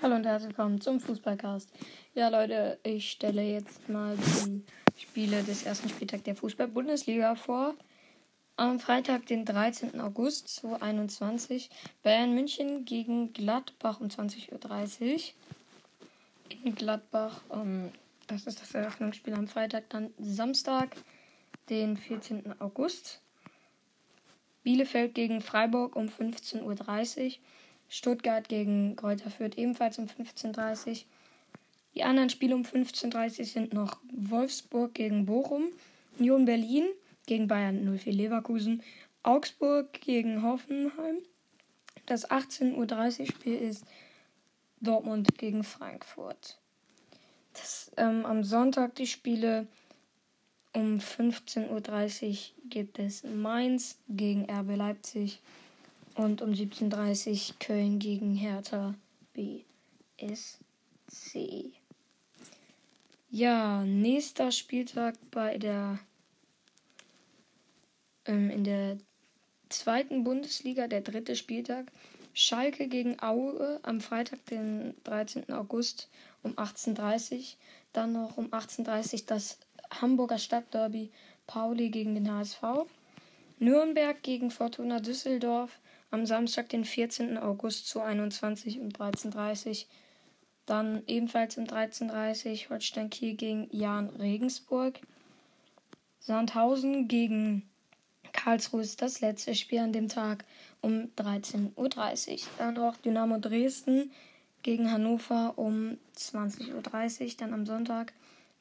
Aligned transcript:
Hallo 0.00 0.14
und 0.14 0.26
herzlich 0.26 0.50
willkommen 0.50 0.80
zum 0.80 1.00
Fußballcast. 1.00 1.72
Ja, 2.14 2.28
Leute, 2.28 2.78
ich 2.84 3.10
stelle 3.10 3.42
jetzt 3.42 3.88
mal 3.88 4.16
die 4.16 4.62
Spiele 4.96 5.42
des 5.42 5.64
ersten 5.64 5.88
Spieltags 5.88 6.22
der 6.22 6.36
Fußball-Bundesliga 6.36 7.34
vor. 7.34 7.74
Am 8.54 8.78
Freitag, 8.78 9.26
den 9.26 9.44
13. 9.44 10.00
August 10.00 10.50
2021, 10.50 11.68
Bayern 12.04 12.32
München 12.32 12.84
gegen 12.84 13.32
Gladbach 13.32 13.98
um 13.98 14.06
20.30 14.06 14.52
Uhr. 14.52 15.20
In 16.64 16.76
Gladbach, 16.76 17.40
um, 17.48 17.90
das 18.28 18.46
ist 18.46 18.62
das 18.62 18.72
Eröffnungsspiel 18.76 19.34
am 19.34 19.48
Freitag, 19.48 19.90
dann 19.90 20.14
Samstag, 20.20 20.94
den 21.70 21.96
14. 21.96 22.60
August. 22.60 23.20
Bielefeld 24.62 25.16
gegen 25.16 25.40
Freiburg 25.40 25.96
um 25.96 26.06
15.30 26.06 26.62
Uhr. 26.62 27.32
Stuttgart 27.88 28.48
gegen 28.48 28.96
Kräuter 28.96 29.30
Fürth 29.30 29.56
ebenfalls 29.56 29.98
um 29.98 30.06
15.30 30.06 30.88
Uhr. 30.88 30.96
Die 31.94 32.04
anderen 32.04 32.30
Spiele 32.30 32.54
um 32.54 32.62
15.30 32.62 33.38
Uhr 33.40 33.44
sind 33.44 33.72
noch 33.72 33.98
Wolfsburg 34.12 34.94
gegen 34.94 35.26
Bochum, 35.26 35.70
Union 36.18 36.44
Berlin 36.44 36.86
gegen 37.26 37.48
Bayern 37.48 37.98
04 37.98 38.12
Leverkusen, 38.12 38.82
Augsburg 39.22 39.92
gegen 40.00 40.42
Hoffenheim. 40.42 41.18
Das 42.06 42.30
18.30 42.30 43.20
Uhr 43.20 43.26
Spiel 43.26 43.56
ist 43.56 43.84
Dortmund 44.80 45.36
gegen 45.38 45.64
Frankfurt. 45.64 46.58
Das, 47.52 47.90
ähm, 47.96 48.24
am 48.24 48.44
Sonntag 48.44 48.94
die 48.94 49.06
Spiele 49.06 49.66
um 50.72 50.98
15.30 50.98 52.28
Uhr 52.28 52.36
gibt 52.68 52.98
es 52.98 53.24
Mainz 53.24 53.98
gegen 54.08 54.48
RB 54.50 54.76
Leipzig. 54.76 55.40
Und 56.18 56.42
um 56.42 56.50
17.30 56.50 57.50
Uhr 57.50 57.54
Köln 57.60 58.00
gegen 58.00 58.34
Hertha 58.34 58.96
BSC. 59.34 59.62
Ja, 63.30 63.84
nächster 63.84 64.50
Spieltag 64.50 65.14
bei 65.30 65.58
der 65.58 66.00
ähm, 68.24 68.50
in 68.50 68.64
der 68.64 68.98
zweiten 69.68 70.24
Bundesliga, 70.24 70.88
der 70.88 71.02
dritte 71.02 71.36
Spieltag. 71.36 71.86
Schalke 72.34 72.88
gegen 72.88 73.22
Aue 73.22 73.78
am 73.84 74.00
Freitag, 74.00 74.44
den 74.46 74.94
13. 75.04 75.52
August 75.52 76.08
um 76.42 76.54
18.30 76.54 77.36
Uhr. 77.36 77.44
Dann 77.92 78.10
noch 78.10 78.36
um 78.36 78.48
18.30 78.48 79.12
Uhr 79.12 79.20
das 79.28 79.60
Hamburger 79.92 80.38
Stadtderby 80.38 81.12
Pauli 81.46 81.90
gegen 81.90 82.16
den 82.16 82.28
HSV. 82.28 82.88
Nürnberg 83.60 84.20
gegen 84.24 84.50
Fortuna 84.50 84.98
Düsseldorf 84.98 85.78
am 86.10 86.26
Samstag, 86.26 86.68
den 86.68 86.84
14. 86.84 87.38
August 87.38 87.88
zu 87.88 88.00
21 88.00 88.80
und 88.80 88.98
13.30 88.98 89.86
Dann 90.66 91.02
ebenfalls 91.06 91.56
um 91.58 91.64
13.30 91.64 92.70
Holstein 92.70 93.10
Kiel 93.10 93.34
gegen 93.34 93.68
Jan 93.70 94.08
Regensburg. 94.10 95.00
Sandhausen 96.20 97.08
gegen 97.08 97.62
Karlsruhe 98.32 98.82
ist 98.82 99.02
das 99.02 99.20
letzte 99.20 99.54
Spiel 99.54 99.80
an 99.80 99.92
dem 99.92 100.08
Tag 100.08 100.44
um 100.80 101.10
13.30 101.16 102.32
Uhr. 102.32 102.38
Dann 102.58 102.74
noch 102.74 102.96
Dynamo 102.98 103.38
Dresden 103.38 104.10
gegen 104.62 104.90
Hannover 104.90 105.54
um 105.56 105.98
20.30 106.16 107.24
Uhr. 107.24 107.32
Dann 107.38 107.54
am 107.54 107.66
Sonntag 107.66 108.12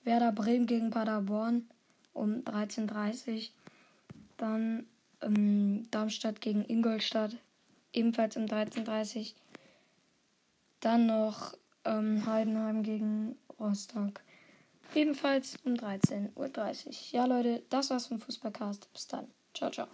Werder 0.03 0.31
Bremen 0.31 0.67
gegen 0.67 0.89
Paderborn 0.89 1.67
um 2.13 2.43
13.30 2.43 3.35
Uhr. 3.35 3.41
Dann 4.37 4.85
ähm, 5.21 5.89
Darmstadt 5.91 6.41
gegen 6.41 6.65
Ingolstadt, 6.65 7.37
ebenfalls 7.93 8.37
um 8.37 8.45
13.30 8.45 9.19
Uhr. 9.19 9.25
Dann 10.79 11.07
noch 11.07 11.53
ähm, 11.85 12.25
Heidenheim 12.25 12.83
gegen 12.83 13.35
Rostock, 13.59 14.21
ebenfalls 14.93 15.57
um 15.65 15.73
13.30 15.73 16.35
Uhr. 16.35 16.93
Ja, 17.11 17.25
Leute, 17.25 17.63
das 17.69 17.89
war's 17.89 18.07
vom 18.07 18.19
Fußballcast. 18.19 18.91
Bis 18.93 19.07
dann. 19.07 19.27
Ciao, 19.53 19.71
ciao. 19.71 19.87